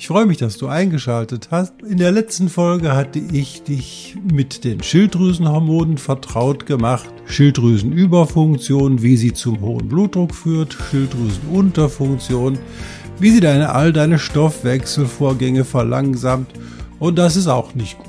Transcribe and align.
Ich 0.00 0.06
freue 0.06 0.24
mich, 0.24 0.38
dass 0.38 0.56
du 0.56 0.66
eingeschaltet 0.66 1.48
hast. 1.50 1.74
In 1.82 1.98
der 1.98 2.10
letzten 2.10 2.48
Folge 2.48 2.96
hatte 2.96 3.18
ich 3.18 3.64
dich 3.64 4.16
mit 4.32 4.64
den 4.64 4.82
Schilddrüsenhormonen 4.82 5.98
vertraut 5.98 6.64
gemacht. 6.64 7.10
Schilddrüsenüberfunktion, 7.26 9.02
wie 9.02 9.18
sie 9.18 9.34
zum 9.34 9.60
hohen 9.60 9.90
Blutdruck 9.90 10.34
führt, 10.34 10.72
Schilddrüsenunterfunktion, 10.72 12.58
wie 13.18 13.30
sie 13.30 13.40
deine, 13.40 13.74
all 13.74 13.92
deine 13.92 14.18
Stoffwechselvorgänge 14.18 15.66
verlangsamt. 15.66 16.50
Und 16.98 17.18
das 17.18 17.36
ist 17.36 17.48
auch 17.48 17.74
nicht 17.74 17.98
gut. 17.98 18.06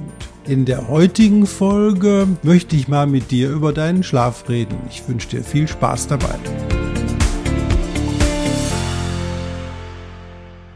In 0.47 0.63
der 0.63 0.87
heutigen 0.87 1.45
Folge 1.45 2.25
möchte 2.41 2.77
ich 2.77 2.87
mal 2.87 3.05
mit 3.05 3.31
dir 3.31 3.49
über 3.49 3.73
deinen 3.73 4.03
Schlaf 4.03 4.47
reden. 4.47 4.77
Ich 4.89 5.05
wünsche 5.09 5.27
dir 5.27 5.43
viel 5.43 5.67
Spaß 5.67 6.07
dabei. 6.07 6.39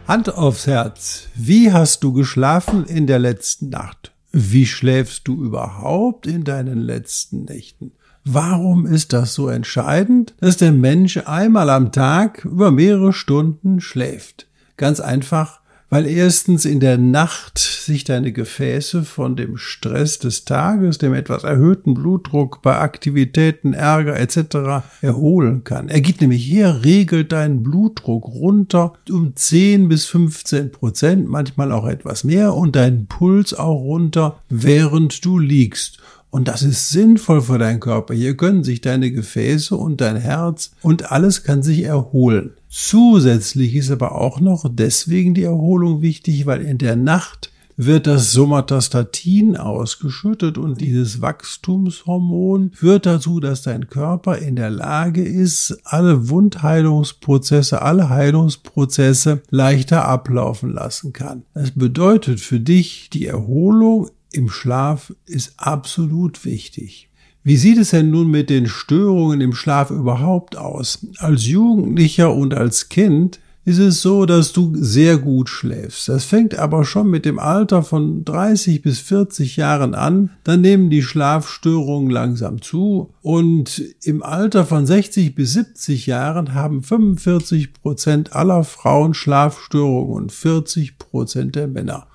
Hand 0.08 0.36
aufs 0.36 0.68
Herz. 0.68 1.30
Wie 1.34 1.74
hast 1.74 2.04
du 2.04 2.14
geschlafen 2.14 2.86
in 2.86 3.08
der 3.08 3.18
letzten 3.18 3.70
Nacht? 3.70 4.14
Wie 4.32 4.68
schläfst 4.68 5.28
du 5.28 5.44
überhaupt 5.44 6.28
in 6.28 6.44
deinen 6.44 6.78
letzten 6.78 7.46
Nächten? 7.46 7.92
Warum 8.24 8.86
ist 8.86 9.14
das 9.14 9.34
so 9.34 9.48
entscheidend, 9.48 10.36
dass 10.40 10.58
der 10.58 10.74
Mensch 10.74 11.18
einmal 11.26 11.72
am 11.72 11.92
Tag 11.92 12.46
über 12.46 12.70
mehrere 12.70 13.14
Stunden 13.14 13.82
schläft? 13.82 14.48
Ganz 14.78 15.00
einfach, 15.00 15.62
weil 15.90 16.08
erstens 16.08 16.66
in 16.66 16.80
der 16.80 16.98
Nacht 16.98 17.58
sich 17.58 18.04
deine 18.04 18.32
Gefäße 18.32 19.04
von 19.04 19.36
dem 19.36 19.58
Stress 19.58 20.20
des 20.20 20.46
Tages, 20.46 20.98
dem 20.98 21.14
etwas 21.14 21.44
erhöhten 21.44 21.94
Blutdruck 21.94 22.62
bei 22.62 22.78
Aktivitäten, 22.78 23.74
Ärger 23.74 24.20
etc. 24.20 24.86
erholen 25.02 25.64
kann. 25.64 25.90
Er 25.90 26.02
geht 26.02 26.22
nämlich 26.22 26.50
her, 26.52 26.84
regelt 26.84 27.32
deinen 27.32 27.64
Blutdruck 27.64 28.26
runter 28.26 28.94
um 29.10 29.36
10 29.36 29.88
bis 29.88 30.06
15 30.06 30.72
Prozent, 30.72 31.30
manchmal 31.30 31.72
auch 31.72 31.88
etwas 31.88 32.24
mehr 32.24 32.54
und 32.56 32.76
deinen 32.76 33.06
Puls 33.08 33.54
auch 33.54 33.82
runter, 33.82 34.40
während 34.50 35.24
du 35.24 35.38
liegst. 35.38 36.00
Und 36.36 36.50
das 36.50 36.64
ist 36.64 36.90
sinnvoll 36.90 37.42
für 37.42 37.58
deinen 37.58 37.80
Körper. 37.80 38.14
Hier 38.14 38.36
können 38.36 38.66
sich 38.66 38.82
deine 38.82 39.10
Gefäße 39.10 39.74
und 39.74 40.02
dein 40.02 40.18
Herz 40.18 40.72
und 40.82 41.10
alles 41.10 41.44
kann 41.46 41.64
sich 41.64 41.84
erholen. 41.84 42.52
Zusätzlich 42.68 43.74
ist 43.74 43.90
aber 43.90 44.16
auch 44.16 44.42
noch 44.42 44.66
deswegen 44.70 45.34
die 45.34 45.44
Erholung 45.44 46.02
wichtig, 46.02 46.46
weil 46.46 46.62
in 46.62 46.78
der 46.78 46.98
Nacht 46.98 47.54
wird 47.78 48.06
das 48.08 48.34
Somatostatin 48.34 49.56
ausgeschüttet 49.56 50.58
und 50.58 50.82
dieses 50.82 51.22
Wachstumshormon 51.22 52.72
führt 52.74 53.06
dazu, 53.06 53.40
dass 53.40 53.62
dein 53.62 53.90
Körper 53.90 54.38
in 54.38 54.58
der 54.58 54.70
Lage 54.70 55.24
ist, 55.24 55.80
alle 55.84 56.30
Wundheilungsprozesse, 56.30 57.82
alle 57.82 58.10
Heilungsprozesse 58.10 59.42
leichter 59.50 60.06
ablaufen 60.06 60.74
lassen 60.74 61.14
kann. 61.14 61.44
Das 61.54 61.72
bedeutet 61.72 62.40
für 62.40 62.60
dich, 62.60 63.10
die 63.10 63.26
Erholung 63.26 64.10
im 64.36 64.50
Schlaf 64.50 65.14
ist 65.26 65.54
absolut 65.58 66.46
wichtig. 66.46 67.10
Wie 67.44 67.58
sieht 67.58 67.78
es 67.78 67.92
denn 67.92 68.10
nun 68.10 68.30
mit 68.30 68.50
den 68.50 68.68
Störungen 68.68 69.40
im 69.40 69.54
Schlaf 69.54 69.92
überhaupt 69.92 70.58
aus? 70.58 71.08
Als 71.18 71.46
Jugendlicher 71.46 72.34
und 72.34 72.54
als 72.54 72.90
Kind 72.90 73.40
ist 73.66 73.80
es 73.80 74.02
so, 74.02 74.26
dass 74.26 74.52
du 74.52 74.74
sehr 74.76 75.18
gut 75.18 75.50
schläfst. 75.50 76.10
Das 76.10 76.26
fängt 76.26 76.58
aber 76.58 76.86
schon 76.86 77.10
mit 77.10 77.24
dem 77.24 77.40
Alter 77.40 77.82
von 77.82 78.26
30 78.26 78.82
bis 78.82 79.00
40 79.00 79.58
Jahren 79.58 79.96
an. 79.96 80.32
Dann 80.44 80.62
nehmen 80.62 80.90
die 80.90 81.02
Schlafstörungen 81.02 82.12
langsam 82.12 82.62
zu 82.62 83.14
und 83.22 83.82
im 84.04 84.22
Alter 84.22 84.66
von 84.66 84.86
60 84.86 85.34
bis 85.34 85.54
70 85.54 86.06
Jahren 86.08 86.54
haben 86.54 86.84
45 86.84 87.74
Prozent 87.74 88.34
aller 88.34 88.64
Frauen 88.64 89.14
Schlafstörungen 89.14 90.14
und 90.14 90.32
40 90.32 91.00
Prozent 91.00 91.56
der 91.56 91.68
Männer. 91.68 92.08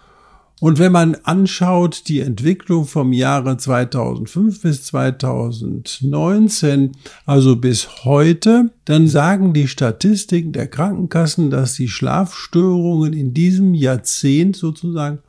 Und 0.61 0.79
wenn 0.79 0.93
man 0.93 1.15
anschaut 1.15 2.07
die 2.09 2.21
Entwicklung 2.21 2.85
vom 2.85 3.15
Jahre 3.15 3.57
2005 3.57 4.61
bis 4.61 4.85
2019, 4.85 6.93
also 7.25 7.57
bis 7.57 8.05
heute, 8.05 8.71
dann 8.85 9.09
sagen 9.09 9.55
die 9.55 9.69
Statistiken 9.69 10.53
der 10.53 10.67
Krankenkassen, 10.67 11.51
dass 11.51 11.73
die 11.75 11.89
Schlafstörungen 11.89 13.15
in 13.15 13.33
diesem 13.33 13.73
Jahrzehnt 13.73 14.55
sozusagen 14.55 15.21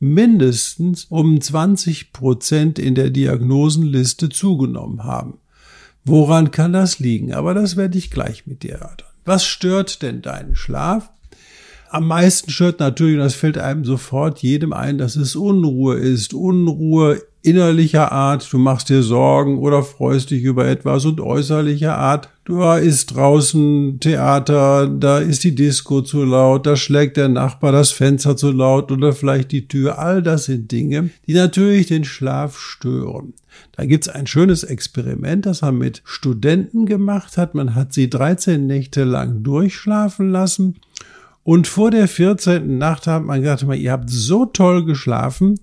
mindestens 0.00 1.04
um 1.04 1.40
20 1.40 2.12
Prozent 2.12 2.80
in 2.80 2.96
der 2.96 3.10
Diagnosenliste 3.10 4.28
zugenommen 4.28 5.04
haben. 5.04 5.38
Woran 6.04 6.50
kann 6.50 6.72
das 6.72 6.98
liegen? 6.98 7.32
Aber 7.32 7.54
das 7.54 7.76
werde 7.76 7.96
ich 7.96 8.10
gleich 8.10 8.48
mit 8.48 8.64
dir 8.64 8.72
erörtern. 8.72 9.06
Was 9.24 9.44
stört 9.44 10.02
denn 10.02 10.22
deinen 10.22 10.56
Schlaf? 10.56 11.12
Am 11.90 12.06
meisten 12.06 12.50
stört 12.50 12.80
natürlich, 12.80 13.14
und 13.14 13.20
das 13.20 13.34
fällt 13.34 13.58
einem 13.58 13.84
sofort 13.84 14.40
jedem 14.40 14.72
ein, 14.72 14.98
dass 14.98 15.16
es 15.16 15.36
Unruhe 15.36 15.96
ist. 15.96 16.34
Unruhe 16.34 17.20
innerlicher 17.42 18.12
Art, 18.12 18.52
du 18.52 18.58
machst 18.58 18.90
dir 18.90 19.02
Sorgen 19.02 19.58
oder 19.58 19.82
freust 19.82 20.30
dich 20.30 20.42
über 20.42 20.68
etwas 20.68 21.04
und 21.06 21.20
äußerlicher 21.20 21.96
Art, 21.96 22.28
du 22.44 22.62
ist 22.62 23.14
draußen 23.14 23.98
Theater, 23.98 24.86
da 24.86 25.18
ist 25.18 25.42
die 25.44 25.54
Disco 25.54 26.02
zu 26.02 26.24
laut, 26.24 26.66
da 26.66 26.76
schlägt 26.76 27.16
der 27.16 27.28
Nachbar 27.28 27.72
das 27.72 27.92
Fenster 27.92 28.36
zu 28.36 28.50
laut 28.50 28.92
oder 28.92 29.12
vielleicht 29.12 29.52
die 29.52 29.68
Tür. 29.68 29.98
All 29.98 30.22
das 30.22 30.44
sind 30.44 30.70
Dinge, 30.70 31.10
die 31.26 31.34
natürlich 31.34 31.86
den 31.86 32.04
Schlaf 32.04 32.58
stören. 32.58 33.32
Da 33.72 33.86
gibt's 33.86 34.08
ein 34.08 34.26
schönes 34.26 34.62
Experiment, 34.62 35.46
das 35.46 35.62
man 35.62 35.78
mit 35.78 36.02
Studenten 36.04 36.86
gemacht 36.86 37.36
hat. 37.38 37.54
Man 37.54 37.74
hat 37.74 37.92
sie 37.92 38.10
13 38.10 38.66
Nächte 38.66 39.04
lang 39.04 39.42
durchschlafen 39.42 40.30
lassen 40.30 40.76
und 41.42 41.66
vor 41.66 41.90
der 41.90 42.08
14. 42.08 42.78
Nacht 42.78 43.06
hat 43.06 43.24
man 43.24 43.40
gesagt, 43.40 43.62
ihr 43.62 43.92
habt 43.92 44.10
so 44.10 44.46
toll 44.46 44.84
geschlafen. 44.84 45.58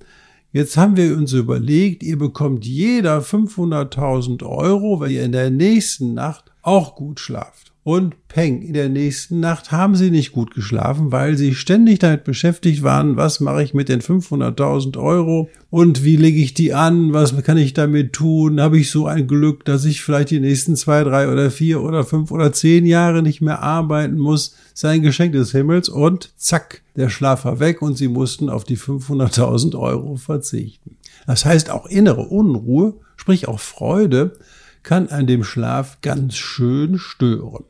Jetzt 0.52 0.78
haben 0.78 0.98
wir 0.98 1.16
uns 1.16 1.34
überlegt, 1.34 2.04
ihr 2.04 2.18
bekommt 2.18 2.66
jeder 2.66 3.20
500.000 3.20 4.44
Euro, 4.44 5.00
weil 5.00 5.12
ihr 5.12 5.24
in 5.24 5.34
der 5.34 5.52
nächsten 5.52 6.14
Nacht 6.14 6.52
auch 6.62 6.96
gut 6.96 7.20
schlaft. 7.20 7.74
Und 7.88 8.28
peng, 8.28 8.64
in 8.64 8.74
der 8.74 8.90
nächsten 8.90 9.40
Nacht 9.40 9.72
haben 9.72 9.96
sie 9.96 10.12
nicht 10.12 10.34
gut 10.34 10.54
geschlafen, 10.54 11.14
weil 11.14 11.38
sie 11.38 11.56
ständig 11.56 12.00
damit 12.00 12.26
beschäftigt 12.26 12.84
waren, 12.84 13.16
was 13.16 13.40
mache 13.40 13.64
ich 13.64 13.74
mit 13.74 13.88
den 13.88 14.02
500.000 14.02 14.98
Euro 14.98 15.50
und 15.70 16.04
wie 16.04 16.18
lege 16.18 16.42
ich 16.42 16.54
die 16.54 16.74
an, 16.74 17.14
was 17.14 17.42
kann 17.44 17.56
ich 17.56 17.74
damit 17.74 18.12
tun, 18.12 18.60
habe 18.60 18.78
ich 18.78 18.92
so 18.92 19.08
ein 19.08 19.26
Glück, 19.26 19.64
dass 19.64 19.86
ich 19.86 20.02
vielleicht 20.02 20.32
die 20.32 20.42
nächsten 20.42 20.76
zwei, 20.76 21.06
drei 21.06 21.32
oder 21.32 21.50
vier 21.50 21.82
oder 21.82 22.04
fünf 22.04 22.30
oder 22.30 22.52
zehn 22.52 22.86
Jahre 22.86 23.24
nicht 23.24 23.40
mehr 23.40 23.64
arbeiten 23.64 24.18
muss, 24.18 24.58
sein 24.74 25.02
Geschenk 25.02 25.32
des 25.32 25.54
Himmels 25.54 25.88
und 25.88 26.34
zack, 26.36 26.82
der 26.98 27.08
Schlaf 27.08 27.46
war 27.46 27.62
weg 27.62 27.82
und 27.82 27.98
sie 27.98 28.10
mussten 28.10 28.50
auf 28.50 28.66
die 28.66 28.78
500.000 28.78 29.80
Euro 29.80 30.18
verzichten. 30.18 30.98
Das 31.26 31.46
heißt 31.46 31.70
auch 31.70 31.86
innere 31.86 32.24
Unruhe, 32.24 32.96
sprich 33.16 33.48
auch 33.48 33.62
Freude, 33.62 34.34
kann 34.84 35.08
an 35.08 35.26
dem 35.26 35.46
Schlaf 35.46 36.00
ganz 36.02 36.36
schön 36.36 36.98
stören. 36.98 37.64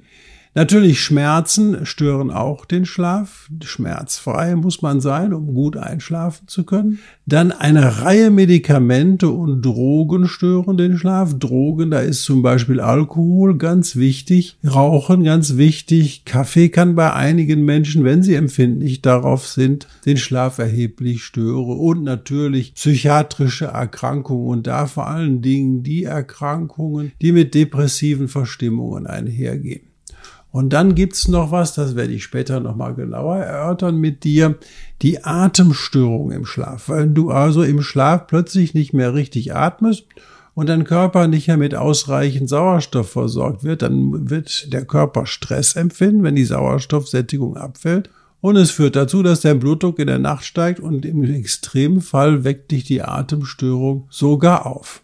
Natürlich 0.57 1.01
Schmerzen 1.01 1.85
stören 1.85 2.31
auch 2.31 2.65
den 2.65 2.87
Schlaf. 2.87 3.47
Schmerzfrei 3.63 4.55
muss 4.55 4.81
man 4.81 5.01
sein, 5.01 5.31
um 5.31 5.53
gut 5.53 5.77
einschlafen 5.77 6.47
zu 6.47 6.63
können. 6.63 6.97
Dann 7.27 7.51
eine 7.51 8.01
Reihe 8.01 8.31
Medikamente 8.31 9.29
und 9.29 9.61
Drogen 9.61 10.27
stören 10.27 10.75
den 10.75 10.97
Schlaf. 10.97 11.37
Drogen, 11.37 11.91
da 11.91 11.99
ist 11.99 12.23
zum 12.23 12.41
Beispiel 12.41 12.79
Alkohol 12.79 13.59
ganz 13.59 13.97
wichtig, 13.97 14.57
Rauchen 14.65 15.23
ganz 15.23 15.57
wichtig. 15.57 16.25
Kaffee 16.25 16.69
kann 16.69 16.95
bei 16.95 17.13
einigen 17.13 17.63
Menschen, 17.63 18.03
wenn 18.03 18.23
sie 18.23 18.33
empfindlich 18.33 19.03
darauf 19.03 19.47
sind, 19.47 19.87
den 20.07 20.17
Schlaf 20.17 20.57
erheblich 20.57 21.23
stören. 21.23 21.77
Und 21.77 22.01
natürlich 22.03 22.73
psychiatrische 22.73 23.65
Erkrankungen 23.65 24.47
und 24.47 24.65
da 24.65 24.87
vor 24.87 25.05
allen 25.05 25.43
Dingen 25.43 25.83
die 25.83 26.05
Erkrankungen, 26.05 27.11
die 27.21 27.31
mit 27.31 27.53
depressiven 27.53 28.27
Verstimmungen 28.27 29.05
einhergehen. 29.05 29.86
Und 30.57 30.73
dann 30.73 30.95
gibt's 30.95 31.27
noch 31.27 31.51
was, 31.51 31.75
das 31.75 31.95
werde 31.95 32.13
ich 32.13 32.23
später 32.23 32.59
nochmal 32.59 32.95
genauer 32.95 33.37
erörtern 33.37 33.97
mit 33.97 34.23
dir, 34.23 34.57
die 35.03 35.23
Atemstörung 35.23 36.31
im 36.31 36.47
Schlaf. 36.47 36.89
Wenn 36.89 37.13
du 37.13 37.29
also 37.29 37.61
im 37.61 37.83
Schlaf 37.83 38.25
plötzlich 38.25 38.73
nicht 38.73 38.91
mehr 38.91 39.13
richtig 39.13 39.53
atmest 39.53 40.07
und 40.55 40.67
dein 40.67 40.83
Körper 40.83 41.27
nicht 41.27 41.47
mehr 41.47 41.57
mit 41.57 41.75
ausreichend 41.75 42.49
Sauerstoff 42.49 43.11
versorgt 43.11 43.63
wird, 43.63 43.83
dann 43.83 44.31
wird 44.31 44.73
der 44.73 44.83
Körper 44.85 45.27
Stress 45.27 45.75
empfinden, 45.75 46.23
wenn 46.23 46.35
die 46.35 46.45
Sauerstoffsättigung 46.45 47.55
abfällt. 47.55 48.09
Und 48.41 48.55
es 48.55 48.71
führt 48.71 48.95
dazu, 48.95 49.21
dass 49.21 49.41
dein 49.41 49.59
Blutdruck 49.59 49.99
in 49.99 50.07
der 50.07 50.17
Nacht 50.17 50.43
steigt 50.43 50.79
und 50.79 51.05
im 51.05 51.23
Extremfall 51.23 52.43
weckt 52.43 52.71
dich 52.71 52.83
die 52.83 53.03
Atemstörung 53.03 54.07
sogar 54.09 54.65
auf. 54.65 55.03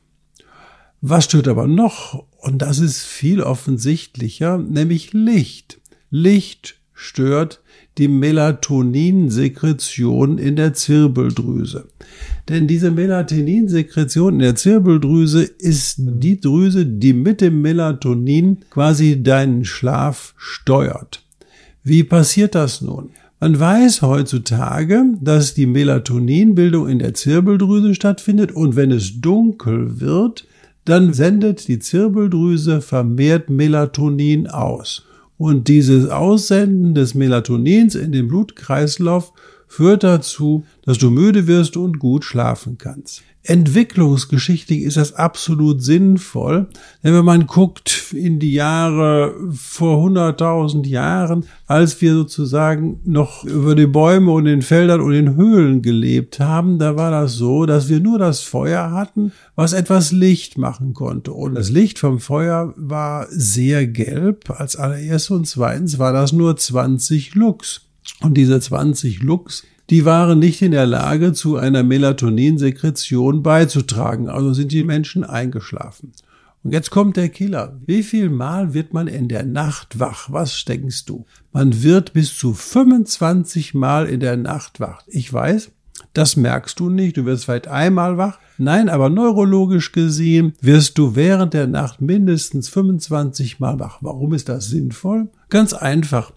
Was 1.06 1.26
stört 1.26 1.50
aber 1.50 1.68
noch? 1.68 2.24
Und 2.38 2.62
das 2.62 2.80
ist 2.80 3.02
viel 3.02 3.42
offensichtlicher, 3.42 4.58
nämlich 4.58 5.12
Licht. 5.12 5.82
Licht 6.10 6.76
stört 6.94 7.60
die 7.98 8.08
Melatoninsekretion 8.08 10.38
in 10.38 10.56
der 10.56 10.74
Zirbeldrüse. 10.74 11.90
Denn 12.48 12.68
diese 12.68 12.90
Melatoninsekretion 12.90 14.36
in 14.36 14.40
der 14.40 14.56
Zirbeldrüse 14.56 15.44
ist 15.44 15.96
die 15.98 16.40
Drüse, 16.40 16.86
die 16.86 17.12
mit 17.12 17.42
dem 17.42 17.62
Melatonin 17.62 18.60
quasi 18.70 19.22
deinen 19.22 19.66
Schlaf 19.66 20.34
steuert. 20.38 21.22
Wie 21.84 22.06
passiert 22.06 22.56
das 22.56 22.82
nun? 22.82 23.10
Man 23.42 23.60
weiß 23.60 24.04
heutzutage, 24.04 25.04
dass 25.20 25.54
die 25.54 25.66
Melatoninbildung 25.66 26.88
in 26.88 27.00
der 27.00 27.14
Zirbeldrüse 27.14 27.94
stattfindet 27.94 28.54
und 28.54 28.78
wenn 28.78 28.92
es 28.92 29.20
dunkel 29.20 30.00
wird, 30.00 30.48
dann 30.85 31.13
sendet 31.13 31.68
die 31.68 31.80
Zirbeldrüse 31.80 32.81
vermehrt 32.81 33.50
Melatonin 33.50 34.47
aus. 34.47 35.06
Und 35.38 35.68
dieses 35.68 36.09
Aussenden 36.09 36.94
des 36.94 37.15
Melatonins 37.15 37.95
in 37.95 38.12
den 38.12 38.27
Blutkreislauf 38.27 39.33
führt 39.74 40.04
dazu, 40.04 40.66
dass 40.86 41.00
du 41.00 41.10
müde 41.10 41.48
wirst 41.48 41.78
und 41.78 41.98
gut 41.98 42.24
schlafen 42.24 42.78
kannst. 42.78 43.24
Entwicklungsgeschichtlich 43.42 44.84
ist 44.84 44.98
das 44.98 45.16
absolut 45.16 45.84
sinnvoll, 45.84 46.68
denn 47.04 47.14
wenn 47.14 47.25
man 47.25 47.48
guckt 47.48 48.14
in 48.14 48.40
die 48.40 48.54
Jahre 48.54 49.36
vor 49.52 50.06
100.000 50.06 50.88
Jahren, 50.88 51.46
als 51.66 52.00
wir 52.02 52.14
sozusagen 52.14 53.02
noch 53.04 53.44
über 53.46 53.74
die 53.74 53.88
Bäume 53.88 54.31
und 54.31 54.46
den 54.46 54.62
Feldern 54.62 55.02
und 55.02 55.12
den 55.12 55.36
Höhlen 55.36 55.81
gelebt 55.81 56.40
haben, 56.40 56.78
da 56.78 56.96
war 56.96 57.10
das 57.10 57.34
so, 57.34 57.66
dass 57.66 57.90
wir 57.90 58.00
nur 58.00 58.19
das 58.19 58.42
Feuer 58.42 58.92
hatten, 58.92 59.34
was 59.56 59.74
etwas 59.74 60.12
Licht 60.12 60.58
machen 60.58 60.94
konnte. 60.94 61.34
Und 61.34 61.56
das 61.56 61.72
Licht 61.72 61.98
vom 61.98 62.19
Feuer 62.19 62.74
war 62.78 63.26
sehr 63.30 63.88
gelb 63.88 64.52
als 64.52 64.76
allererstes 64.76 65.31
und 65.31 65.48
zweitens 65.48 65.98
war 65.98 66.14
das 66.14 66.31
nur 66.31 66.56
20 66.56 67.34
Lux. 67.34 67.81
Und 68.22 68.36
diese 68.36 68.60
20 68.60 69.22
Lux 69.22 69.64
die 69.90 70.06
waren 70.06 70.40
nicht 70.40 70.62
in 70.62 70.72
der 70.72 70.86
Lage, 70.86 71.34
zu 71.34 71.58
einer 71.58 71.84
Melatoninsekretion 71.84 73.44
beizutragen, 73.44 74.30
also 74.30 74.54
sind 74.54 74.72
die 74.72 74.84
Menschen 74.84 75.24
eingeschlafen. 75.24 76.14
Und 76.64 76.72
jetzt 76.72 76.92
kommt 76.92 77.18
der 77.18 77.28
Killer. 77.28 77.78
Wie 77.86 78.04
viel 78.04 78.30
Mal 78.30 78.74
wird 78.74 78.94
man 78.94 79.08
in 79.08 79.28
der 79.28 79.44
Nacht 79.44 80.00
wach? 80.00 80.32
Was 80.32 80.64
denkst 80.64 81.04
du? 81.06 81.26
Man 81.52 81.84
wird 81.84 82.14
bis 82.14 82.38
zu 82.38 82.54
25 82.54 83.74
Mal 83.74 84.08
in 84.08 84.22
der 84.22 84.38
Nacht 84.38 84.80
wach. 84.80 85.04
Ich 85.08 85.32
weiß, 85.32 85.72
das 86.14 86.38
merkst 86.38 86.80
du 86.80 86.90
nicht. 86.90 87.18
Du 87.18 87.26
wirst 87.26 87.46
vielleicht 87.46 87.68
einmal 87.68 88.18
wach. 88.18 88.40
Nein, 88.58 88.88
aber 88.88 89.10
neurologisch 89.10 89.92
gesehen 89.92 90.54
wirst 90.62 90.98
du 90.98 91.18
während 91.18 91.54
der 91.54 91.68
Nacht 91.68 92.00
mindestens 92.00 92.70
25 92.70 93.60
Mal 93.60 93.80
wach. 93.80 93.98
Warum 94.00 94.34
ist 94.34 94.48
das 94.48 94.68
sinnvoll? 94.68 95.28
Ganz 95.50 95.74
einfach. 95.74 96.32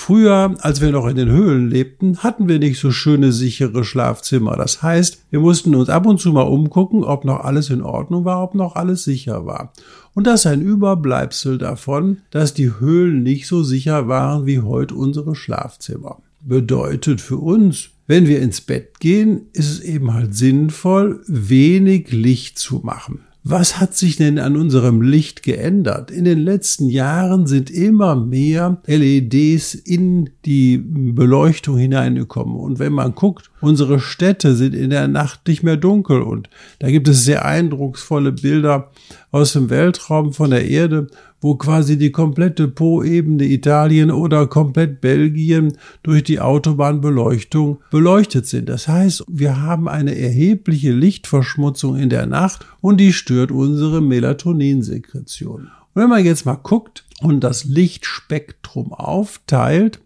Früher, 0.00 0.54
als 0.60 0.80
wir 0.80 0.92
noch 0.92 1.08
in 1.08 1.16
den 1.16 1.28
Höhlen 1.28 1.68
lebten, 1.68 2.18
hatten 2.18 2.48
wir 2.48 2.60
nicht 2.60 2.78
so 2.78 2.92
schöne, 2.92 3.32
sichere 3.32 3.84
Schlafzimmer. 3.84 4.56
Das 4.56 4.80
heißt, 4.80 5.24
wir 5.30 5.40
mussten 5.40 5.74
uns 5.74 5.90
ab 5.90 6.06
und 6.06 6.20
zu 6.20 6.32
mal 6.32 6.42
umgucken, 6.42 7.02
ob 7.02 7.24
noch 7.24 7.40
alles 7.40 7.68
in 7.68 7.82
Ordnung 7.82 8.24
war, 8.24 8.42
ob 8.42 8.54
noch 8.54 8.76
alles 8.76 9.02
sicher 9.02 9.44
war. 9.44 9.72
Und 10.14 10.28
das 10.28 10.40
ist 10.40 10.46
ein 10.46 10.62
Überbleibsel 10.62 11.58
davon, 11.58 12.18
dass 12.30 12.54
die 12.54 12.78
Höhlen 12.78 13.24
nicht 13.24 13.48
so 13.48 13.64
sicher 13.64 14.06
waren 14.06 14.46
wie 14.46 14.60
heute 14.60 14.94
unsere 14.94 15.34
Schlafzimmer. 15.34 16.22
Bedeutet 16.40 17.20
für 17.20 17.38
uns, 17.38 17.90
wenn 18.06 18.28
wir 18.28 18.40
ins 18.40 18.60
Bett 18.60 19.00
gehen, 19.00 19.48
ist 19.52 19.68
es 19.68 19.80
eben 19.80 20.14
halt 20.14 20.34
sinnvoll, 20.34 21.22
wenig 21.26 22.12
Licht 22.12 22.56
zu 22.56 22.82
machen. 22.84 23.24
Was 23.50 23.80
hat 23.80 23.96
sich 23.96 24.16
denn 24.16 24.38
an 24.38 24.58
unserem 24.58 25.00
Licht 25.00 25.42
geändert? 25.42 26.10
In 26.10 26.26
den 26.26 26.38
letzten 26.38 26.90
Jahren 26.90 27.46
sind 27.46 27.70
immer 27.70 28.14
mehr 28.14 28.82
LEDs 28.86 29.72
in 29.72 30.28
die 30.44 30.76
Beleuchtung 30.76 31.78
hineingekommen. 31.78 32.56
Und 32.56 32.78
wenn 32.78 32.92
man 32.92 33.14
guckt, 33.14 33.50
unsere 33.62 34.00
Städte 34.00 34.54
sind 34.54 34.74
in 34.74 34.90
der 34.90 35.08
Nacht 35.08 35.48
nicht 35.48 35.62
mehr 35.62 35.78
dunkel. 35.78 36.20
Und 36.20 36.50
da 36.78 36.90
gibt 36.90 37.08
es 37.08 37.24
sehr 37.24 37.46
eindrucksvolle 37.46 38.32
Bilder 38.32 38.90
aus 39.30 39.54
dem 39.54 39.70
Weltraum 39.70 40.34
von 40.34 40.50
der 40.50 40.68
Erde, 40.68 41.06
wo 41.40 41.54
quasi 41.54 41.98
die 41.98 42.10
komplette 42.10 42.68
Po-Ebene 42.68 43.44
Italien 43.44 44.10
oder 44.10 44.46
komplett 44.46 45.00
Belgien 45.00 45.76
durch 46.02 46.24
die 46.24 46.40
Autobahnbeleuchtung 46.40 47.78
beleuchtet 47.90 48.46
sind. 48.46 48.68
Das 48.68 48.88
heißt, 48.88 49.24
wir 49.28 49.60
haben 49.60 49.88
eine 49.88 50.16
erhebliche 50.16 50.92
Lichtverschmutzung 50.92 51.96
in 51.96 52.10
der 52.10 52.26
Nacht 52.26 52.66
und 52.80 52.98
die 52.98 53.12
stört 53.12 53.50
unsere 53.50 54.00
Melatoninsekretion. 54.00 55.70
Und 55.94 56.02
wenn 56.02 56.08
man 56.08 56.24
jetzt 56.24 56.46
mal 56.46 56.54
guckt 56.54 57.04
und 57.20 57.40
das 57.40 57.64
Lichtspektrum 57.64 58.92
aufteilt, 58.92 60.00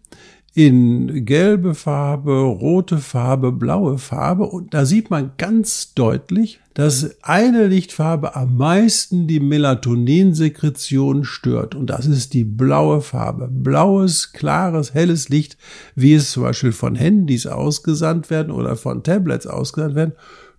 in 0.55 1.25
gelbe 1.25 1.73
Farbe, 1.73 2.41
rote 2.41 2.99
Farbe, 2.99 3.51
blaue 3.51 3.97
Farbe 3.97 4.43
und 4.43 4.73
da 4.73 4.85
sieht 4.85 5.09
man 5.09 5.31
ganz 5.37 5.95
deutlich, 5.95 6.59
dass 6.75 7.15
eine 7.23 7.67
Lichtfarbe 7.67 8.35
am 8.35 8.57
meisten 8.57 9.27
die 9.27 9.39
Melatoninsekretion 9.39 11.23
stört 11.23 11.73
und 11.73 11.87
das 11.87 12.05
ist 12.05 12.33
die 12.33 12.43
blaue 12.43 13.01
Farbe. 13.01 13.47
Blaues, 13.51 14.31
klares, 14.31 14.93
helles 14.93 15.29
Licht, 15.29 15.57
wie 15.95 16.13
es 16.13 16.31
zum 16.31 16.43
Beispiel 16.43 16.71
von 16.71 16.95
Handys 16.95 17.47
ausgesandt 17.47 18.29
werden 18.29 18.51
oder 18.51 18.75
von 18.75 19.01
Tablets 19.01 19.47
ausgesandt 19.47 19.95
werden, 19.95 20.13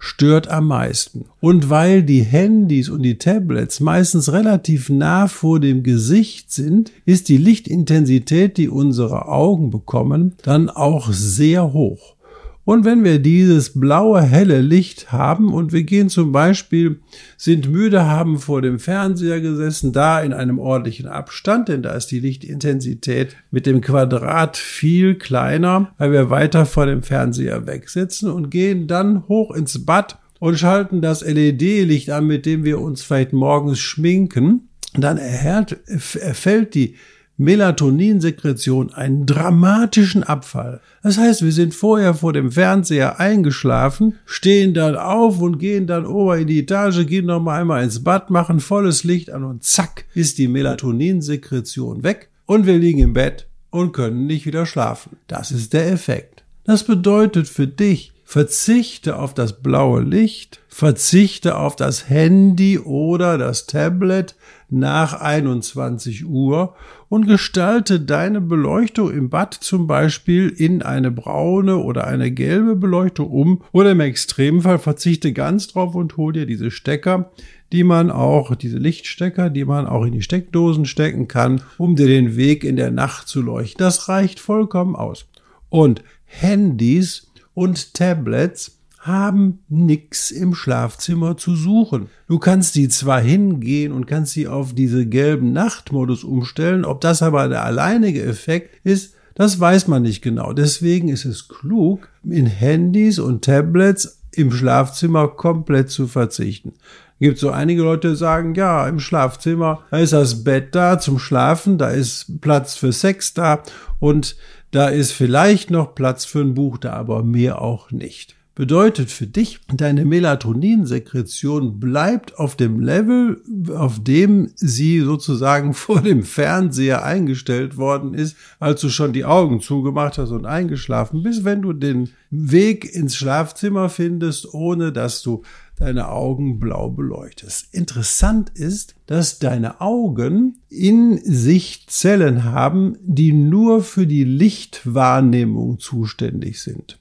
stört 0.04 0.48
am 0.48 0.68
meisten. 0.68 1.24
Und 1.40 1.70
weil 1.70 2.02
die 2.02 2.22
Handys 2.22 2.90
und 2.90 3.02
die 3.02 3.16
Tablets 3.16 3.80
meistens 3.80 4.30
relativ 4.30 4.90
nah 4.90 5.28
vor 5.28 5.60
dem 5.60 5.82
Gesicht 5.82 6.52
sind, 6.52 6.92
ist 7.06 7.30
die 7.30 7.38
Lichtintensität, 7.38 8.58
die 8.58 8.68
unsere 8.68 9.28
Augen 9.28 9.70
bekommen, 9.70 10.34
dann 10.42 10.68
auch 10.68 11.10
sehr 11.10 11.72
hoch. 11.72 12.16
Und 12.64 12.86
wenn 12.86 13.04
wir 13.04 13.18
dieses 13.18 13.78
blaue, 13.78 14.22
helle 14.22 14.62
Licht 14.62 15.12
haben 15.12 15.52
und 15.52 15.72
wir 15.72 15.82
gehen 15.82 16.08
zum 16.08 16.32
Beispiel, 16.32 17.00
sind 17.36 17.70
müde, 17.70 18.06
haben 18.06 18.38
vor 18.38 18.62
dem 18.62 18.78
Fernseher 18.78 19.40
gesessen, 19.42 19.92
da 19.92 20.20
in 20.20 20.32
einem 20.32 20.58
ordentlichen 20.58 21.06
Abstand, 21.06 21.68
denn 21.68 21.82
da 21.82 21.92
ist 21.92 22.06
die 22.06 22.20
Lichtintensität 22.20 23.36
mit 23.50 23.66
dem 23.66 23.82
Quadrat 23.82 24.56
viel 24.56 25.16
kleiner, 25.16 25.92
weil 25.98 26.12
wir 26.12 26.30
weiter 26.30 26.64
vor 26.64 26.86
dem 26.86 27.02
Fernseher 27.02 27.66
wegsitzen 27.66 28.30
und 28.30 28.50
gehen 28.50 28.86
dann 28.86 29.28
hoch 29.28 29.54
ins 29.54 29.84
Bad 29.84 30.18
und 30.40 30.58
schalten 30.58 31.02
das 31.02 31.22
LED-Licht 31.22 32.08
an, 32.10 32.26
mit 32.26 32.46
dem 32.46 32.64
wir 32.64 32.80
uns 32.80 33.02
vielleicht 33.02 33.34
morgens 33.34 33.78
schminken. 33.78 34.68
Dann 34.94 35.18
erhält, 35.18 35.76
erfällt 35.88 36.74
die 36.74 36.94
Melatoninsekretion 37.36 38.94
einen 38.94 39.26
dramatischen 39.26 40.22
Abfall. 40.22 40.80
Das 41.02 41.18
heißt, 41.18 41.42
wir 41.42 41.50
sind 41.50 41.74
vorher 41.74 42.14
vor 42.14 42.32
dem 42.32 42.52
Fernseher 42.52 43.18
eingeschlafen, 43.18 44.14
stehen 44.24 44.72
dann 44.72 44.96
auf 44.96 45.40
und 45.40 45.58
gehen 45.58 45.86
dann 45.86 46.06
ober 46.06 46.38
in 46.38 46.46
die 46.46 46.60
Etage, 46.60 47.06
gehen 47.06 47.26
noch 47.26 47.40
mal 47.40 47.60
einmal 47.60 47.82
ins 47.82 48.04
Bad, 48.04 48.30
machen 48.30 48.60
volles 48.60 49.02
Licht 49.02 49.30
an 49.30 49.44
und 49.44 49.64
zack 49.64 50.04
ist 50.14 50.38
die 50.38 50.48
Melatoninsekretion 50.48 52.04
weg 52.04 52.30
und 52.46 52.66
wir 52.66 52.78
liegen 52.78 53.00
im 53.00 53.12
Bett 53.14 53.48
und 53.70 53.92
können 53.92 54.26
nicht 54.26 54.46
wieder 54.46 54.64
schlafen. 54.64 55.16
Das 55.26 55.50
ist 55.50 55.72
der 55.72 55.90
Effekt. 55.90 56.44
Das 56.62 56.84
bedeutet 56.84 57.48
für 57.48 57.66
dich, 57.66 58.13
verzichte 58.24 59.18
auf 59.18 59.34
das 59.34 59.62
blaue 59.62 60.02
Licht, 60.02 60.60
verzichte 60.68 61.56
auf 61.56 61.76
das 61.76 62.08
Handy 62.08 62.78
oder 62.78 63.38
das 63.38 63.66
Tablet 63.66 64.34
nach 64.70 65.20
21 65.20 66.24
Uhr 66.26 66.74
und 67.08 67.28
gestalte 67.28 68.00
deine 68.00 68.40
Beleuchtung 68.40 69.12
im 69.12 69.30
Bad 69.30 69.54
zum 69.54 69.86
Beispiel 69.86 70.48
in 70.48 70.82
eine 70.82 71.10
braune 71.10 71.76
oder 71.76 72.06
eine 72.06 72.32
gelbe 72.32 72.74
Beleuchtung 72.74 73.30
um 73.30 73.62
oder 73.72 73.92
im 73.92 74.00
Extremfall 74.00 74.78
verzichte 74.78 75.32
ganz 75.32 75.68
drauf 75.68 75.94
und 75.94 76.16
hol 76.16 76.32
dir 76.32 76.46
diese 76.46 76.70
Stecker, 76.70 77.30
die 77.72 77.84
man 77.84 78.10
auch, 78.10 78.56
diese 78.56 78.78
Lichtstecker, 78.78 79.50
die 79.50 79.64
man 79.64 79.86
auch 79.86 80.04
in 80.04 80.12
die 80.12 80.22
Steckdosen 80.22 80.86
stecken 80.86 81.28
kann, 81.28 81.60
um 81.78 81.94
dir 81.94 82.06
den 82.06 82.36
Weg 82.36 82.64
in 82.64 82.76
der 82.76 82.90
Nacht 82.90 83.28
zu 83.28 83.42
leuchten. 83.42 83.78
Das 83.78 84.08
reicht 84.08 84.40
vollkommen 84.40 84.96
aus. 84.96 85.26
Und 85.68 86.02
Handys 86.24 87.30
und 87.54 87.94
Tablets 87.94 88.78
haben 88.98 89.60
nix 89.68 90.30
im 90.30 90.54
Schlafzimmer 90.54 91.36
zu 91.36 91.54
suchen. 91.54 92.08
Du 92.26 92.38
kannst 92.38 92.72
sie 92.72 92.88
zwar 92.88 93.20
hingehen 93.20 93.92
und 93.92 94.06
kannst 94.06 94.32
sie 94.32 94.48
auf 94.48 94.74
diese 94.74 95.06
gelben 95.06 95.52
Nachtmodus 95.52 96.24
umstellen, 96.24 96.84
ob 96.84 97.02
das 97.02 97.22
aber 97.22 97.48
der 97.48 97.64
alleinige 97.64 98.22
Effekt 98.22 98.80
ist, 98.84 99.14
das 99.34 99.58
weiß 99.58 99.88
man 99.88 100.02
nicht 100.02 100.22
genau. 100.22 100.52
Deswegen 100.52 101.08
ist 101.08 101.24
es 101.24 101.48
klug, 101.48 102.08
in 102.24 102.46
Handys 102.46 103.18
und 103.18 103.44
Tablets 103.44 104.20
im 104.32 104.50
Schlafzimmer 104.52 105.28
komplett 105.28 105.90
zu 105.90 106.06
verzichten. 106.06 106.72
Gibt 107.20 107.38
so 107.38 107.50
einige 107.50 107.82
Leute, 107.82 108.10
die 108.10 108.16
sagen, 108.16 108.54
ja, 108.54 108.88
im 108.88 109.00
Schlafzimmer, 109.00 109.82
da 109.90 109.98
ist 109.98 110.12
das 110.12 110.44
Bett 110.44 110.74
da 110.74 110.98
zum 110.98 111.18
Schlafen, 111.18 111.78
da 111.78 111.90
ist 111.90 112.40
Platz 112.40 112.74
für 112.74 112.92
Sex 112.92 113.34
da 113.34 113.62
und 113.98 114.36
da 114.74 114.88
ist 114.88 115.12
vielleicht 115.12 115.70
noch 115.70 115.94
Platz 115.94 116.24
für 116.24 116.40
ein 116.40 116.54
Buch 116.54 116.78
da, 116.78 116.94
aber 116.94 117.22
mehr 117.22 117.62
auch 117.62 117.90
nicht 117.90 118.34
bedeutet 118.54 119.10
für 119.10 119.26
dich, 119.26 119.60
deine 119.72 120.04
Melatoninsekretion 120.04 121.80
bleibt 121.80 122.38
auf 122.38 122.56
dem 122.56 122.80
Level, 122.80 123.42
auf 123.74 124.02
dem 124.02 124.50
sie 124.54 125.00
sozusagen 125.00 125.74
vor 125.74 126.00
dem 126.00 126.22
Fernseher 126.22 127.04
eingestellt 127.04 127.76
worden 127.76 128.14
ist, 128.14 128.36
als 128.60 128.80
du 128.80 128.88
schon 128.88 129.12
die 129.12 129.24
Augen 129.24 129.60
zugemacht 129.60 130.18
hast 130.18 130.30
und 130.30 130.46
eingeschlafen 130.46 131.22
bist, 131.22 131.44
wenn 131.44 131.62
du 131.62 131.72
den 131.72 132.10
Weg 132.30 132.84
ins 132.94 133.16
Schlafzimmer 133.16 133.88
findest, 133.88 134.52
ohne 134.54 134.92
dass 134.92 135.22
du 135.22 135.42
deine 135.76 136.08
Augen 136.08 136.60
blau 136.60 136.88
beleuchtest. 136.88 137.72
Interessant 137.72 138.50
ist, 138.50 138.94
dass 139.06 139.40
deine 139.40 139.80
Augen 139.80 140.58
in 140.68 141.18
sich 141.18 141.86
Zellen 141.88 142.44
haben, 142.44 142.96
die 143.02 143.32
nur 143.32 143.82
für 143.82 144.06
die 144.06 144.24
Lichtwahrnehmung 144.24 145.80
zuständig 145.80 146.62
sind. 146.62 146.98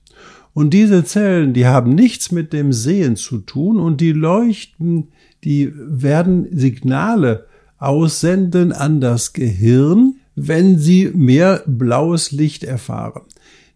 Und 0.53 0.73
diese 0.73 1.03
Zellen, 1.03 1.53
die 1.53 1.65
haben 1.65 1.95
nichts 1.95 2.31
mit 2.31 2.53
dem 2.53 2.73
Sehen 2.73 3.15
zu 3.15 3.39
tun 3.39 3.79
und 3.79 4.01
die 4.01 4.11
leuchten, 4.11 5.09
die 5.43 5.71
werden 5.75 6.47
Signale 6.51 7.47
aussenden 7.79 8.71
an 8.71 9.01
das 9.01 9.33
Gehirn, 9.33 10.15
wenn 10.35 10.77
sie 10.77 11.11
mehr 11.13 11.63
blaues 11.65 12.31
Licht 12.31 12.63
erfahren. 12.63 13.23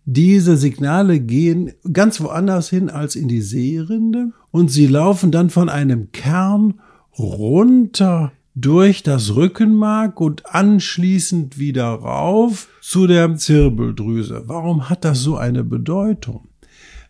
Diese 0.05 0.55
Signale 0.55 1.19
gehen 1.19 1.73
ganz 1.91 2.21
woanders 2.21 2.69
hin 2.69 2.89
als 2.89 3.15
in 3.15 3.27
die 3.27 3.41
Sehrinde 3.41 4.31
und 4.51 4.71
sie 4.71 4.87
laufen 4.87 5.31
dann 5.31 5.49
von 5.49 5.67
einem 5.67 6.13
Kern 6.13 6.79
runter 7.19 8.31
durch 8.55 9.03
das 9.03 9.35
Rückenmark 9.35 10.21
und 10.21 10.45
anschließend 10.45 11.59
wieder 11.59 11.87
rauf 11.87 12.69
zu 12.81 13.05
der 13.05 13.35
Zirbeldrüse. 13.35 14.43
Warum 14.45 14.89
hat 14.89 15.03
das 15.03 15.19
so 15.19 15.35
eine 15.35 15.63
Bedeutung? 15.63 16.47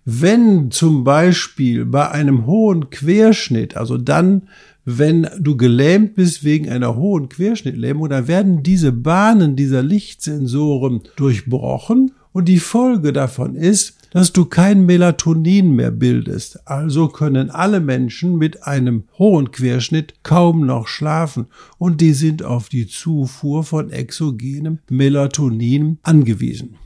Wenn 0.10 0.72
zum 0.72 1.04
Beispiel 1.04 1.84
bei 1.84 2.10
einem 2.10 2.46
hohen 2.46 2.90
Querschnitt, 2.90 3.76
also 3.76 3.98
dann, 3.98 4.44
wenn 4.86 5.28
du 5.38 5.58
gelähmt 5.58 6.16
bist 6.16 6.46
wegen 6.46 6.70
einer 6.70 6.96
hohen 6.96 7.28
Querschnittlähmung, 7.28 8.08
dann 8.08 8.30
werden 8.30 8.64
diese 8.64 8.94
Bahnen 8.94 9.58
dieser 9.58 9.84
Lichtsensoren 9.84 11.02
durchbrochen 11.18 12.14
und 12.32 12.48
die 12.48 12.60
Folge 12.60 13.12
davon 13.12 13.56
ist, 13.58 13.98
dass 14.12 14.32
du 14.32 14.46
kein 14.46 14.86
Melatonin 14.86 15.76
mehr 15.76 15.92
bildest. 15.92 16.66
Also 16.66 17.10
können 17.10 17.50
alle 17.50 17.82
Menschen 17.82 18.38
mit 18.38 18.64
einem 18.64 19.04
hohen 19.20 19.52
Querschnitt 19.52 20.24
kaum 20.24 20.66
noch 20.66 20.88
schlafen 20.88 21.48
und 21.80 22.00
die 22.00 22.14
sind 22.14 22.44
auf 22.44 22.70
die 22.70 22.88
Zufuhr 22.88 23.66
von 23.66 23.92
exogenem 23.92 24.80
Melatonin 24.90 25.98
angewiesen. 26.04 26.78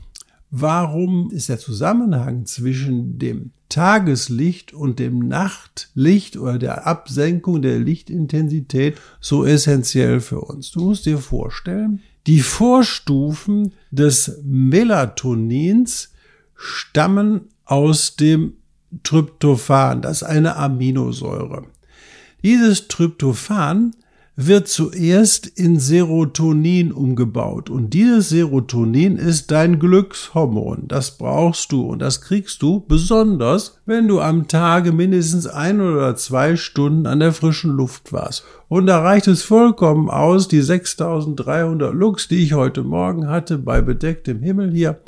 Warum 0.54 1.30
ist 1.30 1.48
der 1.48 1.58
Zusammenhang 1.58 2.44
zwischen 2.44 3.18
dem 3.18 3.52
Tageslicht 3.70 4.74
und 4.74 4.98
dem 4.98 5.20
Nachtlicht 5.20 6.36
oder 6.36 6.58
der 6.58 6.86
Absenkung 6.86 7.62
der 7.62 7.78
Lichtintensität 7.78 8.98
so 9.18 9.46
essentiell 9.46 10.20
für 10.20 10.42
uns? 10.42 10.70
Du 10.70 10.80
musst 10.80 11.06
dir 11.06 11.16
vorstellen, 11.16 12.00
die 12.26 12.40
Vorstufen 12.40 13.72
des 13.90 14.40
Melatonins 14.44 16.12
stammen 16.54 17.48
aus 17.64 18.16
dem 18.16 18.52
Tryptophan, 19.04 20.02
das 20.02 20.20
ist 20.20 20.28
eine 20.28 20.56
Aminosäure. 20.56 21.64
Dieses 22.44 22.88
Tryptophan 22.88 23.96
wird 24.46 24.68
zuerst 24.68 25.46
in 25.46 25.78
Serotonin 25.78 26.92
umgebaut. 26.92 27.70
Und 27.70 27.90
dieses 27.90 28.28
Serotonin 28.30 29.16
ist 29.16 29.50
dein 29.50 29.78
Glückshormon. 29.78 30.88
Das 30.88 31.18
brauchst 31.18 31.72
du 31.72 31.82
und 31.82 31.98
das 31.98 32.20
kriegst 32.20 32.62
du 32.62 32.80
besonders, 32.80 33.80
wenn 33.86 34.08
du 34.08 34.20
am 34.20 34.48
Tage 34.48 34.92
mindestens 34.92 35.46
ein 35.46 35.80
oder 35.80 36.16
zwei 36.16 36.56
Stunden 36.56 37.06
an 37.06 37.20
der 37.20 37.32
frischen 37.32 37.72
Luft 37.72 38.12
warst. 38.12 38.44
Und 38.68 38.86
da 38.86 39.00
reicht 39.00 39.28
es 39.28 39.42
vollkommen 39.42 40.08
aus, 40.08 40.48
die 40.48 40.62
6300 40.62 41.92
Lux, 41.92 42.28
die 42.28 42.42
ich 42.42 42.54
heute 42.54 42.82
Morgen 42.82 43.28
hatte 43.28 43.58
bei 43.58 43.82
bedecktem 43.82 44.40
Himmel 44.40 44.72
hier, 44.72 45.00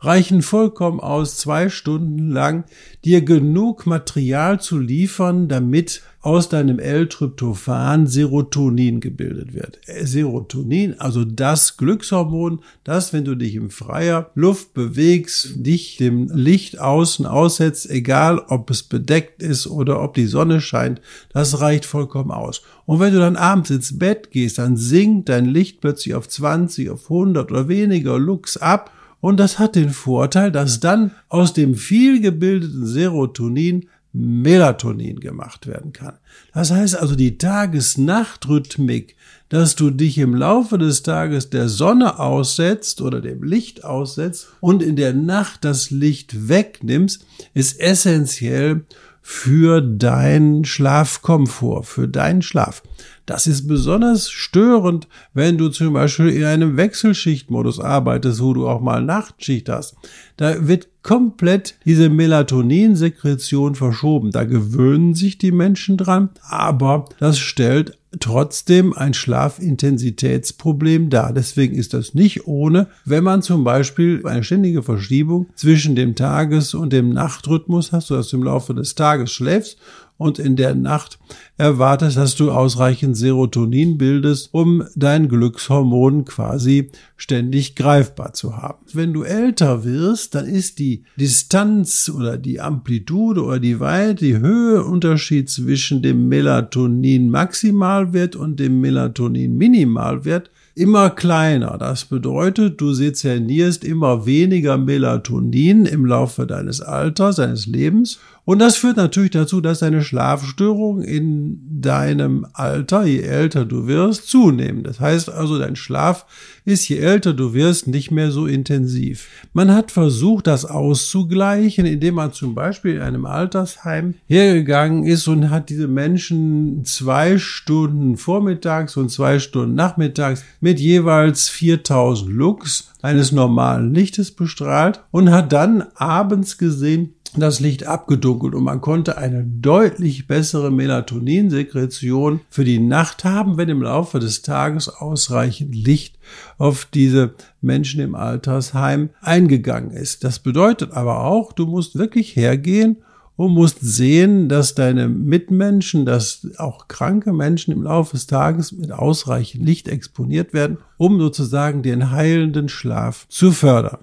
reichen 0.00 0.42
vollkommen 0.42 1.00
aus, 1.00 1.36
zwei 1.36 1.68
Stunden 1.68 2.30
lang 2.30 2.64
dir 3.04 3.22
genug 3.22 3.86
Material 3.86 4.60
zu 4.60 4.78
liefern, 4.78 5.48
damit 5.48 6.02
aus 6.22 6.48
deinem 6.48 6.78
L-Tryptophan 6.78 8.06
Serotonin 8.06 9.00
gebildet 9.00 9.54
wird. 9.54 9.80
Serotonin, 10.02 10.98
also 10.98 11.24
das 11.24 11.76
Glückshormon, 11.76 12.60
das, 12.84 13.12
wenn 13.12 13.24
du 13.24 13.34
dich 13.34 13.56
im 13.56 13.70
freier 13.70 14.30
Luft 14.34 14.72
bewegst, 14.72 15.66
dich 15.66 15.96
dem 15.96 16.28
Licht 16.32 16.78
außen 16.78 17.26
aussetzt, 17.26 17.90
egal 17.90 18.38
ob 18.38 18.70
es 18.70 18.84
bedeckt 18.84 19.42
ist 19.42 19.66
oder 19.66 20.00
ob 20.00 20.14
die 20.14 20.26
Sonne 20.26 20.60
scheint, 20.60 21.00
das 21.32 21.60
reicht 21.60 21.84
vollkommen 21.84 22.30
aus. 22.30 22.62
Und 22.86 23.00
wenn 23.00 23.12
du 23.12 23.18
dann 23.18 23.36
abends 23.36 23.70
ins 23.70 23.98
Bett 23.98 24.30
gehst, 24.30 24.58
dann 24.58 24.76
sinkt 24.76 25.28
dein 25.28 25.46
Licht 25.46 25.80
plötzlich 25.80 26.14
auf 26.14 26.28
20, 26.28 26.90
auf 26.90 27.04
100 27.10 27.50
oder 27.50 27.68
weniger 27.68 28.18
Lux 28.18 28.56
ab 28.56 28.92
und 29.22 29.38
das 29.38 29.60
hat 29.60 29.76
den 29.76 29.90
Vorteil, 29.90 30.50
dass 30.50 30.80
dann 30.80 31.12
aus 31.28 31.52
dem 31.52 31.76
viel 31.76 32.20
gebildeten 32.20 32.86
Serotonin 32.86 33.88
Melatonin 34.12 35.20
gemacht 35.20 35.66
werden 35.66 35.92
kann. 35.92 36.18
Das 36.52 36.70
heißt 36.70 36.96
also 36.96 37.16
die 37.16 37.38
Tages-Nacht-Rhythmik, 37.38 39.16
dass 39.48 39.74
du 39.74 39.90
dich 39.90 40.18
im 40.18 40.34
Laufe 40.34 40.76
des 40.78 41.02
Tages 41.02 41.50
der 41.50 41.68
Sonne 41.68 42.18
aussetzt 42.18 43.00
oder 43.00 43.20
dem 43.20 43.42
Licht 43.42 43.84
aussetzt 43.84 44.48
und 44.60 44.82
in 44.82 44.96
der 44.96 45.14
Nacht 45.14 45.64
das 45.64 45.90
Licht 45.90 46.48
wegnimmst, 46.48 47.26
ist 47.54 47.80
essentiell 47.80 48.84
für 49.22 49.80
deinen 49.80 50.64
Schlafkomfort, 50.64 51.84
für 51.84 52.08
deinen 52.08 52.42
Schlaf. 52.42 52.82
Das 53.24 53.46
ist 53.46 53.68
besonders 53.68 54.28
störend, 54.30 55.06
wenn 55.32 55.56
du 55.56 55.68
zum 55.68 55.94
Beispiel 55.94 56.28
in 56.28 56.44
einem 56.44 56.76
Wechselschichtmodus 56.76 57.78
arbeitest, 57.78 58.42
wo 58.42 58.52
du 58.52 58.68
auch 58.68 58.80
mal 58.80 59.02
Nachtschicht 59.02 59.68
hast. 59.68 59.94
Da 60.36 60.66
wird 60.66 60.88
komplett 61.02 61.76
diese 61.84 62.08
Melatoninsekretion 62.08 63.76
verschoben. 63.76 64.32
Da 64.32 64.44
gewöhnen 64.44 65.14
sich 65.14 65.38
die 65.38 65.52
Menschen 65.52 65.96
dran, 65.96 66.30
aber 66.48 67.04
das 67.20 67.38
stellt 67.38 67.96
trotzdem 68.20 68.92
ein 68.92 69.14
Schlafintensitätsproblem 69.14 71.10
dar. 71.10 71.32
Deswegen 71.32 71.74
ist 71.74 71.94
das 71.94 72.14
nicht 72.14 72.46
ohne, 72.46 72.88
wenn 73.04 73.24
man 73.24 73.42
zum 73.42 73.64
Beispiel 73.64 74.22
eine 74.26 74.44
ständige 74.44 74.82
Verschiebung 74.82 75.46
zwischen 75.54 75.96
dem 75.96 76.14
Tages- 76.14 76.74
und 76.74 76.92
dem 76.92 77.10
Nachtrhythmus 77.10 77.92
hast, 77.92 78.08
sodass 78.08 78.28
du 78.28 78.36
im 78.36 78.44
Laufe 78.44 78.74
des 78.74 78.94
Tages 78.94 79.32
schläfst 79.32 79.78
und 80.22 80.38
in 80.38 80.56
der 80.56 80.74
Nacht 80.74 81.18
erwartest, 81.56 82.16
dass 82.16 82.34
du 82.34 82.50
ausreichend 82.50 83.16
Serotonin 83.16 83.98
bildest, 83.98 84.48
um 84.52 84.84
dein 84.96 85.28
Glückshormon 85.28 86.24
quasi 86.24 86.90
ständig 87.16 87.76
greifbar 87.76 88.32
zu 88.32 88.56
haben. 88.56 88.84
Wenn 88.92 89.12
du 89.12 89.22
älter 89.22 89.84
wirst, 89.84 90.34
dann 90.34 90.46
ist 90.46 90.78
die 90.78 91.04
Distanz 91.16 92.10
oder 92.14 92.38
die 92.38 92.60
Amplitude 92.60 93.44
oder 93.44 93.60
die 93.60 93.80
Weite, 93.80 94.24
die 94.24 94.38
Höheunterschied 94.38 95.50
zwischen 95.50 96.02
dem 96.02 96.28
Melatonin 96.28 97.30
Maximalwert 97.30 98.34
und 98.34 98.58
dem 98.58 98.80
Melatonin 98.80 99.56
Minimalwert 99.56 100.50
immer 100.74 101.10
kleiner. 101.10 101.76
Das 101.78 102.04
bedeutet, 102.04 102.80
du 102.80 102.92
sezernierst 102.92 103.84
immer 103.84 104.26
weniger 104.26 104.78
Melatonin 104.78 105.86
im 105.86 106.06
Laufe 106.06 106.46
deines 106.46 106.80
Alters, 106.80 107.36
deines 107.36 107.66
Lebens. 107.66 108.18
Und 108.44 108.58
das 108.58 108.76
führt 108.76 108.96
natürlich 108.96 109.30
dazu, 109.30 109.60
dass 109.60 109.78
deine 109.78 110.02
Schlafstörungen 110.02 111.04
in 111.04 111.80
deinem 111.80 112.44
Alter, 112.52 113.04
je 113.04 113.20
älter 113.20 113.64
du 113.64 113.86
wirst, 113.86 114.28
zunehmen. 114.28 114.82
Das 114.82 114.98
heißt 114.98 115.30
also, 115.30 115.58
dein 115.58 115.76
Schlaf 115.76 116.26
ist, 116.64 116.88
je 116.88 116.98
älter 116.98 117.34
du 117.34 117.54
wirst, 117.54 117.86
nicht 117.86 118.10
mehr 118.10 118.32
so 118.32 118.46
intensiv. 118.46 119.28
Man 119.52 119.72
hat 119.72 119.92
versucht, 119.92 120.48
das 120.48 120.64
auszugleichen, 120.64 121.86
indem 121.86 122.16
man 122.16 122.32
zum 122.32 122.56
Beispiel 122.56 122.96
in 122.96 123.02
einem 123.02 123.26
Altersheim 123.26 124.14
hergegangen 124.26 125.04
ist 125.04 125.28
und 125.28 125.50
hat 125.50 125.70
diese 125.70 125.86
Menschen 125.86 126.84
zwei 126.84 127.38
Stunden 127.38 128.16
vormittags 128.16 128.96
und 128.96 129.10
zwei 129.10 129.38
Stunden 129.38 129.76
nachmittags 129.76 130.44
mit 130.60 130.80
jeweils 130.80 131.48
4000 131.48 132.28
Lux 132.28 132.92
eines 133.02 133.30
normalen 133.30 133.94
Lichtes 133.94 134.32
bestrahlt 134.32 135.00
und 135.12 135.30
hat 135.30 135.52
dann 135.52 135.84
abends 135.94 136.58
gesehen, 136.58 137.14
das 137.40 137.60
Licht 137.60 137.86
abgedunkelt 137.86 138.54
und 138.54 138.64
man 138.64 138.80
konnte 138.80 139.16
eine 139.16 139.44
deutlich 139.44 140.26
bessere 140.26 140.70
Melatoninsekretion 140.70 142.40
für 142.50 142.64
die 142.64 142.78
Nacht 142.78 143.24
haben, 143.24 143.56
wenn 143.56 143.70
im 143.70 143.82
Laufe 143.82 144.18
des 144.18 144.42
Tages 144.42 144.88
ausreichend 144.88 145.74
Licht 145.74 146.18
auf 146.58 146.86
diese 146.92 147.34
Menschen 147.60 148.00
im 148.00 148.14
Altersheim 148.14 149.10
eingegangen 149.20 149.92
ist. 149.92 150.24
Das 150.24 150.40
bedeutet 150.40 150.92
aber 150.92 151.24
auch, 151.24 151.52
du 151.52 151.66
musst 151.66 151.96
wirklich 151.96 152.36
hergehen 152.36 152.98
und 153.36 153.52
musst 153.52 153.78
sehen, 153.80 154.48
dass 154.48 154.74
deine 154.74 155.08
Mitmenschen, 155.08 156.04
dass 156.04 156.46
auch 156.58 156.86
kranke 156.86 157.32
Menschen 157.32 157.72
im 157.72 157.82
Laufe 157.82 158.12
des 158.12 158.26
Tages 158.26 158.72
mit 158.72 158.92
ausreichend 158.92 159.64
Licht 159.64 159.88
exponiert 159.88 160.52
werden, 160.52 160.78
um 160.98 161.18
sozusagen 161.18 161.82
den 161.82 162.10
heilenden 162.10 162.68
Schlaf 162.68 163.26
zu 163.28 163.52
fördern. 163.52 163.98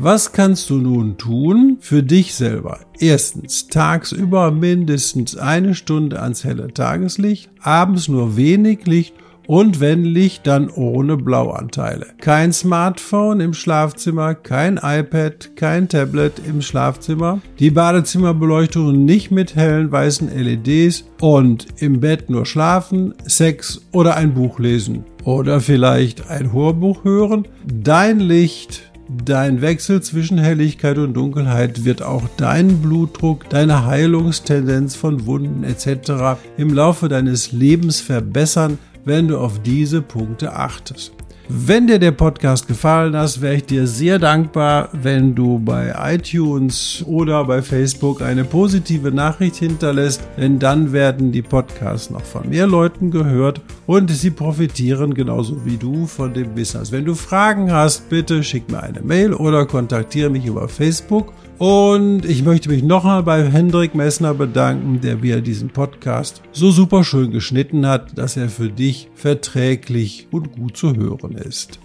Was 0.00 0.30
kannst 0.30 0.70
du 0.70 0.76
nun 0.76 1.18
tun 1.18 1.78
für 1.80 2.04
dich 2.04 2.36
selber? 2.36 2.78
Erstens, 3.00 3.66
tagsüber 3.66 4.52
mindestens 4.52 5.36
eine 5.36 5.74
Stunde 5.74 6.22
ans 6.22 6.44
helle 6.44 6.72
Tageslicht, 6.72 7.50
abends 7.62 8.06
nur 8.06 8.36
wenig 8.36 8.86
Licht 8.86 9.14
und 9.48 9.80
wenn 9.80 10.04
Licht, 10.04 10.46
dann 10.46 10.70
ohne 10.70 11.16
Blauanteile. 11.16 12.06
Kein 12.20 12.52
Smartphone 12.52 13.40
im 13.40 13.54
Schlafzimmer, 13.54 14.36
kein 14.36 14.76
iPad, 14.76 15.56
kein 15.56 15.88
Tablet 15.88 16.34
im 16.46 16.62
Schlafzimmer. 16.62 17.40
Die 17.58 17.70
Badezimmerbeleuchtung 17.70 19.04
nicht 19.04 19.32
mit 19.32 19.56
hellen 19.56 19.90
weißen 19.90 20.30
LEDs 20.32 21.06
und 21.20 21.66
im 21.78 21.98
Bett 21.98 22.30
nur 22.30 22.46
schlafen, 22.46 23.14
Sex 23.26 23.80
oder 23.90 24.16
ein 24.16 24.34
Buch 24.34 24.60
lesen. 24.60 25.04
Oder 25.24 25.60
vielleicht 25.60 26.30
ein 26.30 26.52
Hörbuch 26.52 27.04
hören. 27.04 27.48
Dein 27.66 28.20
Licht 28.20 28.87
Dein 29.10 29.62
Wechsel 29.62 30.02
zwischen 30.02 30.36
Helligkeit 30.36 30.98
und 30.98 31.14
Dunkelheit 31.14 31.86
wird 31.86 32.02
auch 32.02 32.28
deinen 32.36 32.82
Blutdruck, 32.82 33.48
deine 33.48 33.86
Heilungstendenz 33.86 34.96
von 34.96 35.24
Wunden 35.24 35.64
etc. 35.64 36.38
im 36.58 36.74
Laufe 36.74 37.08
deines 37.08 37.52
Lebens 37.52 38.02
verbessern, 38.02 38.78
wenn 39.06 39.28
du 39.28 39.38
auf 39.38 39.62
diese 39.62 40.02
Punkte 40.02 40.52
achtest. 40.52 41.17
Wenn 41.50 41.86
dir 41.86 41.98
der 41.98 42.12
Podcast 42.12 42.68
gefallen 42.68 43.16
hat, 43.16 43.40
wäre 43.40 43.54
ich 43.54 43.64
dir 43.64 43.86
sehr 43.86 44.18
dankbar, 44.18 44.90
wenn 44.92 45.34
du 45.34 45.58
bei 45.58 45.94
iTunes 45.98 47.02
oder 47.06 47.42
bei 47.44 47.62
Facebook 47.62 48.20
eine 48.20 48.44
positive 48.44 49.10
Nachricht 49.10 49.56
hinterlässt, 49.56 50.20
denn 50.36 50.58
dann 50.58 50.92
werden 50.92 51.32
die 51.32 51.40
Podcasts 51.40 52.10
noch 52.10 52.22
von 52.22 52.50
mehr 52.50 52.66
Leuten 52.66 53.10
gehört 53.10 53.62
und 53.86 54.10
sie 54.10 54.30
profitieren 54.30 55.14
genauso 55.14 55.64
wie 55.64 55.78
du 55.78 56.06
von 56.06 56.34
dem. 56.34 56.50
Also 56.54 56.92
wenn 56.92 57.06
du 57.06 57.14
Fragen 57.14 57.72
hast, 57.72 58.10
bitte 58.10 58.42
schick 58.42 58.70
mir 58.70 58.82
eine 58.82 59.00
Mail 59.00 59.32
oder 59.32 59.64
kontaktiere 59.64 60.28
mich 60.28 60.44
über 60.44 60.68
Facebook 60.68 61.32
und 61.58 62.24
ich 62.24 62.42
möchte 62.44 62.68
mich 62.68 62.82
nochmal 62.82 63.22
bei 63.22 63.44
Hendrik 63.44 63.94
Messner 63.94 64.34
bedanken, 64.34 65.00
der 65.00 65.22
wieder 65.22 65.40
diesen 65.40 65.70
Podcast 65.70 66.42
so 66.52 66.70
super 66.70 67.04
schön 67.04 67.30
geschnitten 67.30 67.86
hat, 67.86 68.16
dass 68.16 68.36
er 68.36 68.48
für 68.48 68.68
dich 68.68 69.08
verträglich 69.14 70.28
und 70.30 70.52
gut 70.52 70.76
zu 70.76 70.94
hören 70.94 71.36
ist. 71.36 71.78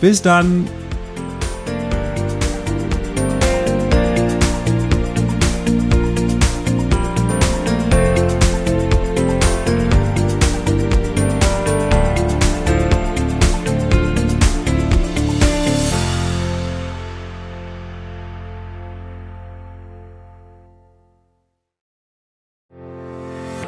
Bis 0.00 0.22
dann! 0.22 0.66